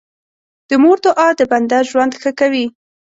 د 0.69 0.71
مور 0.83 0.97
دعا 1.05 1.27
د 1.39 1.41
بنده 1.51 1.79
ژوند 1.89 2.13
ښه 2.21 2.31
کوي. 2.39 2.65